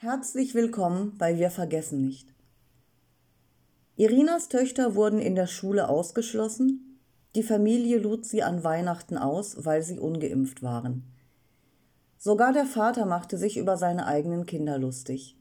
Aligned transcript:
Herzlich 0.00 0.54
willkommen 0.54 1.18
bei 1.18 1.38
Wir 1.38 1.50
vergessen 1.50 2.02
nicht. 2.02 2.32
Irinas 3.96 4.48
Töchter 4.48 4.94
wurden 4.94 5.18
in 5.18 5.34
der 5.34 5.48
Schule 5.48 5.88
ausgeschlossen. 5.88 7.00
Die 7.34 7.42
Familie 7.42 7.98
lud 7.98 8.24
sie 8.24 8.44
an 8.44 8.62
Weihnachten 8.62 9.18
aus, 9.18 9.64
weil 9.64 9.82
sie 9.82 9.98
ungeimpft 9.98 10.62
waren. 10.62 11.02
Sogar 12.16 12.52
der 12.52 12.64
Vater 12.64 13.06
machte 13.06 13.36
sich 13.36 13.56
über 13.56 13.76
seine 13.76 14.06
eigenen 14.06 14.46
Kinder 14.46 14.78
lustig. 14.78 15.36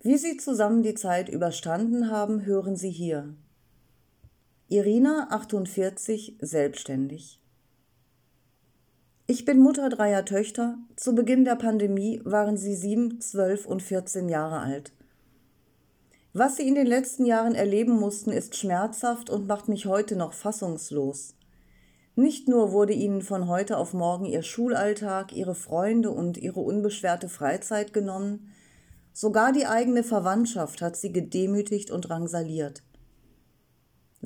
Wie 0.00 0.16
sie 0.16 0.38
zusammen 0.38 0.82
die 0.82 0.94
Zeit 0.94 1.28
überstanden 1.28 2.10
haben, 2.10 2.46
hören 2.46 2.74
Sie 2.74 2.90
hier. 2.90 3.34
Irina, 4.70 5.26
48, 5.28 6.38
selbstständig. 6.40 7.43
Ich 9.26 9.46
bin 9.46 9.58
Mutter 9.58 9.88
dreier 9.88 10.26
Töchter. 10.26 10.76
Zu 10.96 11.14
Beginn 11.14 11.46
der 11.46 11.56
Pandemie 11.56 12.20
waren 12.24 12.58
sie 12.58 12.74
sieben, 12.74 13.22
zwölf 13.22 13.64
und 13.64 13.82
14 13.82 14.28
Jahre 14.28 14.58
alt. 14.60 14.92
Was 16.34 16.56
sie 16.56 16.68
in 16.68 16.74
den 16.74 16.86
letzten 16.86 17.24
Jahren 17.24 17.54
erleben 17.54 17.98
mussten, 17.98 18.30
ist 18.30 18.54
schmerzhaft 18.54 19.30
und 19.30 19.46
macht 19.46 19.66
mich 19.66 19.86
heute 19.86 20.14
noch 20.14 20.34
fassungslos. 20.34 21.36
Nicht 22.16 22.48
nur 22.48 22.72
wurde 22.72 22.92
ihnen 22.92 23.22
von 23.22 23.48
heute 23.48 23.78
auf 23.78 23.94
morgen 23.94 24.26
ihr 24.26 24.42
Schulalltag, 24.42 25.32
ihre 25.32 25.54
Freunde 25.54 26.10
und 26.10 26.36
ihre 26.36 26.60
unbeschwerte 26.60 27.30
Freizeit 27.30 27.94
genommen, 27.94 28.52
sogar 29.14 29.52
die 29.52 29.64
eigene 29.64 30.02
Verwandtschaft 30.02 30.82
hat 30.82 30.96
sie 30.96 31.12
gedemütigt 31.12 31.90
und 31.90 32.02
drangsaliert. 32.02 32.82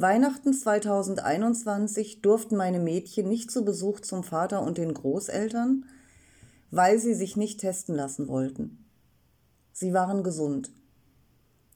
Weihnachten 0.00 0.52
2021 0.52 2.20
durften 2.20 2.54
meine 2.54 2.80
Mädchen 2.80 3.28
nicht 3.28 3.50
zu 3.50 3.64
Besuch 3.64 4.00
zum 4.00 4.24
Vater 4.24 4.62
und 4.62 4.76
den 4.76 4.92
Großeltern, 4.92 5.86
weil 6.70 6.98
sie 6.98 7.14
sich 7.14 7.36
nicht 7.38 7.60
testen 7.60 7.94
lassen 7.94 8.28
wollten. 8.28 8.84
Sie 9.72 9.94
waren 9.94 10.22
gesund. 10.22 10.70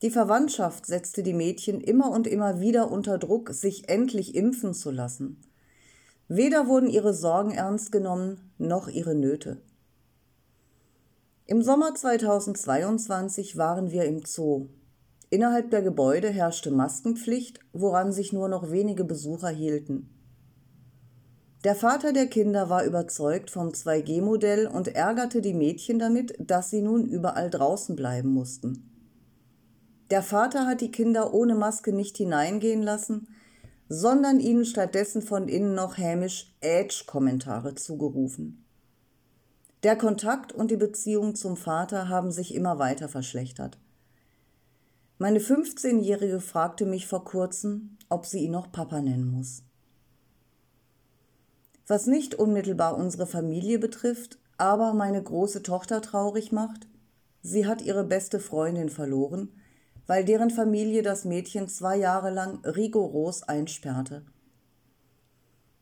Die 0.03 0.11
Verwandtschaft 0.11 0.85
setzte 0.85 1.23
die 1.23 1.33
Mädchen 1.33 1.81
immer 1.81 2.11
und 2.11 2.27
immer 2.27 2.61
wieder 2.61 2.91
unter 2.91 3.17
Druck, 3.17 3.51
sich 3.55 3.89
endlich 3.89 4.35
impfen 4.35 4.75
zu 4.75 4.91
lassen. 4.91 5.41
Weder 6.29 6.67
wurden 6.67 6.91
ihre 6.91 7.15
Sorgen 7.15 7.53
ernst 7.53 7.91
genommen, 7.91 8.53
noch 8.59 8.89
ihre 8.89 9.15
Nöte. 9.15 9.63
Im 11.47 11.63
Sommer 11.63 11.95
2022 11.95 13.57
waren 13.57 13.91
wir 13.91 14.05
im 14.05 14.27
Zoo 14.27 14.69
Innerhalb 15.31 15.71
der 15.71 15.83
Gebäude 15.83 16.29
herrschte 16.29 16.73
Maskenpflicht, 16.73 17.61
woran 17.73 18.13
sich 18.13 18.33
nur 18.33 18.49
noch 18.49 18.73
wenige 18.73 19.05
Besucher 19.05 19.49
hielten. 19.49 20.11
Der 21.63 21.77
Vater 21.77 22.13
der 22.13 22.27
Kinder 22.27 22.69
war 22.69 22.85
überzeugt 22.85 23.51
vom 23.51 23.69
2G-Modell 23.69 24.67
und 24.67 24.89
ärgerte 24.89 25.41
die 25.41 25.55
Mädchen 25.55 25.99
damit, 25.99 26.35
dass 26.39 26.71
sie 26.71 26.83
nun 26.83 27.05
überall 27.05 27.49
draußen 27.49 27.95
bleiben 27.95 28.31
mussten. 28.31 28.91
Der 30.11 30.23
Vater 30.23 30.67
hat 30.67 30.81
die 30.81 30.91
Kinder 30.91 31.33
ohne 31.33 31.55
Maske 31.55 31.93
nicht 31.93 32.17
hineingehen 32.17 32.83
lassen, 32.83 33.29
sondern 33.89 34.41
ihnen 34.41 34.65
stattdessen 34.65 35.23
von 35.23 35.49
innen 35.49 35.75
noch 35.75 35.97
hämisch 35.97 36.57
Ätsch-Kommentare 36.61 37.77
zugerufen. 37.77 38.65
Der 39.83 39.97
Kontakt 39.97 40.53
und 40.53 40.71
die 40.71 40.77
Beziehung 40.77 41.35
zum 41.35 41.57
Vater 41.57 42.09
haben 42.09 42.33
sich 42.33 42.55
immer 42.55 42.79
weiter 42.79 43.09
verschlechtert. 43.09 43.79
Meine 45.23 45.39
15-Jährige 45.39 46.41
fragte 46.41 46.87
mich 46.87 47.07
vor 47.07 47.27
kurzem, 47.27 47.99
ob 48.09 48.25
sie 48.25 48.39
ihn 48.39 48.53
noch 48.53 48.73
Papa 48.73 49.03
nennen 49.03 49.31
muss. 49.31 49.63
Was 51.87 52.07
nicht 52.07 52.37
unmittelbar 52.37 52.97
unsere 52.97 53.27
Familie 53.27 53.79
betrifft, 53.79 54.39
aber 54.57 54.95
meine 54.95 55.23
große 55.23 55.63
Tochter 55.63 56.01
traurig 56.01 56.53
macht, 56.53 56.89
sie 57.43 57.67
hat 57.67 57.83
ihre 57.83 58.03
beste 58.03 58.41
Freundin 58.41 58.89
verloren, 58.89 59.51
weil 60.07 60.25
deren 60.25 60.49
Familie 60.49 61.03
das 61.03 61.27
Mädchen 61.27 61.69
zwei 61.69 61.99
Jahre 61.99 62.31
lang 62.31 62.65
rigoros 62.65 63.43
einsperrte. 63.43 64.25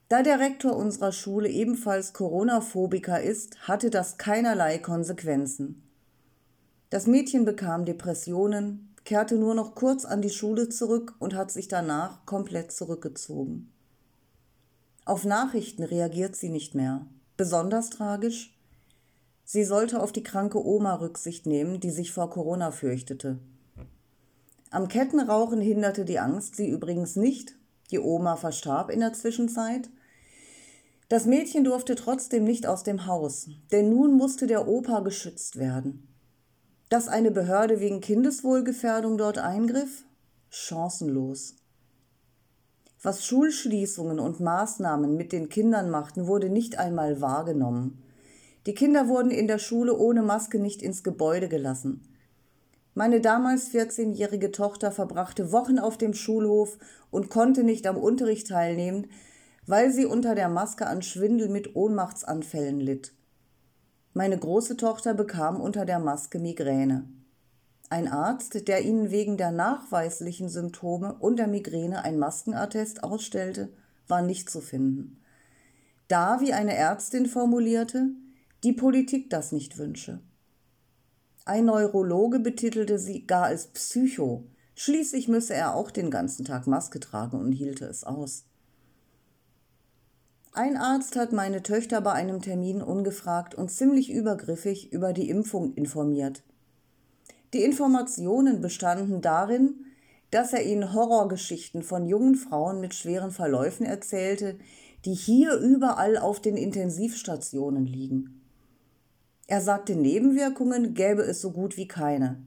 Da 0.09 0.25
der 0.25 0.41
Rektor 0.41 0.75
unserer 0.75 1.13
Schule 1.13 1.49
ebenfalls 1.49 2.13
Corona-Phobiker 2.13 3.23
ist, 3.23 3.69
hatte 3.69 3.91
das 3.91 4.19
keinerlei 4.19 4.79
Konsequenzen. 4.79 5.85
Das 6.91 7.07
Mädchen 7.07 7.45
bekam 7.45 7.85
Depressionen, 7.85 8.88
kehrte 9.09 9.37
nur 9.37 9.55
noch 9.55 9.75
kurz 9.75 10.05
an 10.05 10.21
die 10.21 10.29
Schule 10.29 10.69
zurück 10.69 11.15
und 11.19 11.35
hat 11.35 11.51
sich 11.51 11.67
danach 11.67 12.27
komplett 12.27 12.73
zurückgezogen. 12.73 13.73
Auf 15.07 15.25
Nachrichten 15.25 15.83
reagiert 15.83 16.37
sie 16.37 16.51
nicht 16.51 16.75
mehr. 16.75 17.07
Besonders 17.39 17.89
tragisch, 17.89 18.55
sie 19.45 19.65
sollte 19.65 20.03
auf 20.03 20.13
die 20.13 20.23
kranke 20.23 20.63
Oma 20.63 20.97
Rücksicht 20.97 21.47
nehmen, 21.47 21.81
die 21.81 21.89
sich 21.89 22.13
vor 22.13 22.29
Corona 22.29 22.71
fürchtete. 22.71 23.39
Am 24.71 24.89
Kettenrauchen 24.89 25.63
hinderte 25.63 26.05
die 26.05 26.19
Angst 26.19 26.57
sie 26.57 26.69
übrigens 26.69 27.17
nicht, 27.17 27.55
die 27.91 28.01
Oma 28.01 28.37
verstarb 28.37 28.91
in 28.91 29.01
der 29.01 29.15
Zwischenzeit. 29.15 29.89
Das 31.09 31.25
Mädchen 31.25 31.65
durfte 31.65 31.95
trotzdem 31.95 32.45
nicht 32.45 32.67
aus 32.67 32.83
dem 32.83 33.07
Haus, 33.07 33.49
denn 33.73 33.89
nun 33.89 34.19
musste 34.19 34.47
der 34.47 34.69
Opa 34.69 35.01
geschützt 35.01 35.57
werden. 35.57 36.09
Dass 36.89 37.07
eine 37.07 37.31
Behörde 37.31 37.81
wegen 37.81 38.01
Kindeswohlgefährdung 38.01 39.19
dort 39.19 39.37
eingriff? 39.37 40.05
Chancenlos. 40.49 41.57
Was 43.03 43.27
Schulschließungen 43.27 44.19
und 44.19 44.41
Maßnahmen 44.41 45.15
mit 45.15 45.33
den 45.33 45.51
Kindern 45.51 45.91
machten, 45.91 46.27
wurde 46.27 46.49
nicht 46.49 46.79
einmal 46.79 47.21
wahrgenommen. 47.21 48.03
Die 48.65 48.73
Kinder 48.73 49.07
wurden 49.07 49.31
in 49.31 49.47
der 49.47 49.59
Schule 49.59 49.97
ohne 49.97 50.23
Maske 50.23 50.59
nicht 50.59 50.81
ins 50.81 51.05
Gebäude 51.05 51.49
gelassen. 51.49 52.09
Meine 52.95 53.21
damals 53.21 53.71
14-jährige 53.71 54.51
Tochter 54.51 54.91
verbrachte 54.91 55.53
Wochen 55.53 55.79
auf 55.79 55.99
dem 55.99 56.15
Schulhof 56.15 56.79
und 57.11 57.29
konnte 57.29 57.65
nicht 57.65 57.87
am 57.87 57.99
Unterricht 57.99 58.49
teilnehmen, 58.49 59.09
weil 59.67 59.93
sie 59.93 60.07
unter 60.07 60.35
der 60.35 60.49
Maske 60.49 60.87
an 60.87 61.03
Schwindel 61.03 61.51
mit 61.51 61.77
Ohnmachtsanfällen 61.77 62.81
litt. 62.81 63.13
Meine 64.19 64.37
große 64.37 64.77
Tochter 64.77 65.15
bekam 65.15 65.61
unter 65.61 65.85
der 65.85 66.01
Maske 66.01 66.41
Migräne. 66.41 67.09
Ein 67.89 68.09
Arzt, 68.09 68.67
der 68.67 68.85
ihnen 68.85 69.13
wegen 69.13 69.37
der 69.37 69.53
nachweislichen 69.53 70.49
Symptome 70.49 71.15
und 71.21 71.39
der 71.39 71.47
Migräne 71.47 72.03
ein 72.03 72.19
Maskenattest 72.19 73.05
ausstellte, 73.05 73.73
war 74.09 74.23
nicht 74.23 74.51
zu 74.51 74.61
finden. 74.61 75.23
Da, 76.09 76.41
wie 76.41 76.53
eine 76.53 76.75
Ärztin 76.75 77.27
formulierte, 77.27 78.09
die 78.65 78.73
Politik 78.73 79.31
das 79.31 79.53
nicht 79.53 79.79
wünsche. 79.79 80.19
Ein 81.45 81.67
Neurologe 81.67 82.41
betitelte 82.41 82.99
sie 82.99 83.25
gar 83.25 83.45
als 83.45 83.69
Psycho. 83.69 84.49
Schließlich 84.75 85.29
müsse 85.29 85.55
er 85.55 85.77
auch 85.77 85.93
den 85.93 86.11
ganzen 86.11 86.45
Tag 86.45 86.67
Maske 86.67 86.99
tragen 86.99 87.39
und 87.39 87.53
hielte 87.53 87.85
es 87.85 88.03
aus. 88.03 88.48
Ein 90.59 90.77
Arzt 90.77 91.15
hat 91.15 91.33
meine 91.33 91.63
Töchter 91.63 92.01
bei 92.01 92.15
einem 92.15 92.43
Termin 92.43 92.83
ungefragt 92.83 93.55
und 93.55 93.71
ziemlich 93.71 94.11
übergriffig 94.11 94.93
über 94.93 95.13
die 95.13 95.31
Impfung 95.31 95.73
informiert. 95.75 96.43
Die 97.55 97.63
Informationen 97.63 98.61
bestanden 98.61 99.21
darin, 99.21 99.85
dass 100.33 100.53
er 100.53 100.67
ihnen 100.67 100.93
Horrorgeschichten 100.93 101.85
von 101.85 102.09
jungen 102.09 102.35
Frauen 102.35 102.81
mit 102.81 102.95
schweren 102.95 103.31
Verläufen 103.31 103.87
erzählte, 103.87 104.59
die 105.05 105.15
hier 105.15 105.55
überall 105.59 106.19
auf 106.19 106.41
den 106.41 106.57
Intensivstationen 106.57 107.87
liegen. 107.87 108.43
Er 109.47 109.61
sagte, 109.61 109.95
Nebenwirkungen 109.95 110.93
gäbe 110.93 111.23
es 111.23 111.41
so 111.41 111.53
gut 111.53 111.77
wie 111.77 111.87
keine. 111.87 112.43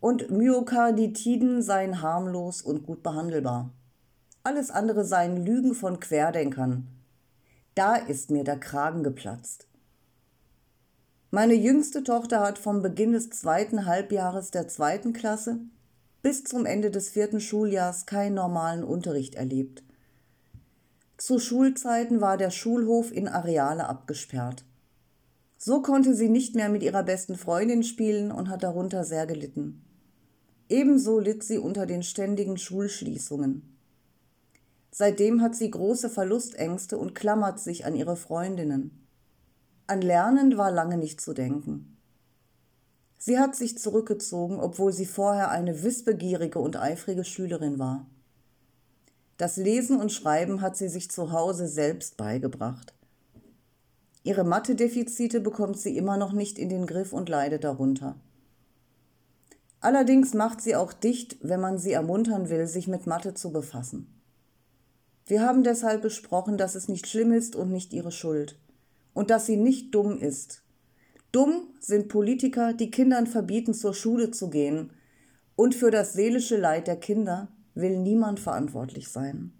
Und 0.00 0.30
Myokarditiden 0.30 1.62
seien 1.62 2.02
harmlos 2.02 2.60
und 2.60 2.84
gut 2.84 3.02
behandelbar. 3.02 3.72
Alles 4.46 4.70
andere 4.70 5.04
seien 5.04 5.44
Lügen 5.44 5.74
von 5.74 5.98
Querdenkern. 5.98 6.86
Da 7.74 7.96
ist 7.96 8.30
mir 8.30 8.44
der 8.44 8.60
Kragen 8.60 9.02
geplatzt. 9.02 9.66
Meine 11.32 11.54
jüngste 11.54 12.04
Tochter 12.04 12.38
hat 12.38 12.56
vom 12.56 12.80
Beginn 12.80 13.10
des 13.10 13.28
zweiten 13.30 13.86
Halbjahres 13.86 14.52
der 14.52 14.68
zweiten 14.68 15.12
Klasse 15.12 15.58
bis 16.22 16.44
zum 16.44 16.64
Ende 16.64 16.92
des 16.92 17.08
vierten 17.08 17.40
Schuljahrs 17.40 18.06
keinen 18.06 18.34
normalen 18.34 18.84
Unterricht 18.84 19.34
erlebt. 19.34 19.82
Zu 21.16 21.40
Schulzeiten 21.40 22.20
war 22.20 22.36
der 22.36 22.50
Schulhof 22.50 23.10
in 23.10 23.26
Areale 23.26 23.88
abgesperrt. 23.88 24.64
So 25.58 25.82
konnte 25.82 26.14
sie 26.14 26.28
nicht 26.28 26.54
mehr 26.54 26.68
mit 26.68 26.84
ihrer 26.84 27.02
besten 27.02 27.34
Freundin 27.34 27.82
spielen 27.82 28.30
und 28.30 28.48
hat 28.48 28.62
darunter 28.62 29.02
sehr 29.02 29.26
gelitten. 29.26 29.84
Ebenso 30.68 31.18
litt 31.18 31.42
sie 31.42 31.58
unter 31.58 31.84
den 31.84 32.04
ständigen 32.04 32.58
Schulschließungen. 32.58 33.75
Seitdem 34.98 35.42
hat 35.42 35.54
sie 35.54 35.70
große 35.70 36.08
Verlustängste 36.08 36.96
und 36.96 37.14
klammert 37.14 37.60
sich 37.60 37.84
an 37.84 37.94
ihre 37.94 38.16
Freundinnen. 38.16 39.06
An 39.86 40.00
Lernen 40.00 40.56
war 40.56 40.70
lange 40.70 40.96
nicht 40.96 41.20
zu 41.20 41.34
denken. 41.34 41.98
Sie 43.18 43.38
hat 43.38 43.54
sich 43.54 43.76
zurückgezogen, 43.76 44.58
obwohl 44.58 44.94
sie 44.94 45.04
vorher 45.04 45.50
eine 45.50 45.82
wissbegierige 45.82 46.58
und 46.60 46.78
eifrige 46.78 47.24
Schülerin 47.24 47.78
war. 47.78 48.06
Das 49.36 49.58
Lesen 49.58 50.00
und 50.00 50.12
Schreiben 50.12 50.62
hat 50.62 50.78
sie 50.78 50.88
sich 50.88 51.10
zu 51.10 51.30
Hause 51.30 51.68
selbst 51.68 52.16
beigebracht. 52.16 52.94
Ihre 54.22 54.44
Mathe-Defizite 54.44 55.40
bekommt 55.40 55.78
sie 55.78 55.94
immer 55.98 56.16
noch 56.16 56.32
nicht 56.32 56.58
in 56.58 56.70
den 56.70 56.86
Griff 56.86 57.12
und 57.12 57.28
leidet 57.28 57.64
darunter. 57.64 58.16
Allerdings 59.80 60.32
macht 60.32 60.62
sie 60.62 60.74
auch 60.74 60.94
dicht, 60.94 61.36
wenn 61.42 61.60
man 61.60 61.76
sie 61.76 61.92
ermuntern 61.92 62.48
will, 62.48 62.66
sich 62.66 62.88
mit 62.88 63.06
Mathe 63.06 63.34
zu 63.34 63.52
befassen. 63.52 64.15
Wir 65.26 65.42
haben 65.42 65.64
deshalb 65.64 66.02
besprochen, 66.02 66.56
dass 66.56 66.76
es 66.76 66.88
nicht 66.88 67.08
schlimm 67.08 67.32
ist 67.32 67.56
und 67.56 67.70
nicht 67.72 67.92
ihre 67.92 68.12
Schuld. 68.12 68.56
Und 69.12 69.30
dass 69.30 69.46
sie 69.46 69.56
nicht 69.56 69.94
dumm 69.94 70.18
ist. 70.18 70.62
Dumm 71.32 71.68
sind 71.80 72.08
Politiker, 72.08 72.72
die 72.72 72.90
Kindern 72.90 73.26
verbieten, 73.26 73.74
zur 73.74 73.92
Schule 73.92 74.30
zu 74.30 74.50
gehen. 74.50 74.92
Und 75.56 75.74
für 75.74 75.90
das 75.90 76.12
seelische 76.12 76.56
Leid 76.56 76.86
der 76.86 76.96
Kinder 76.96 77.48
will 77.74 77.98
niemand 77.98 78.38
verantwortlich 78.38 79.08
sein. 79.08 79.52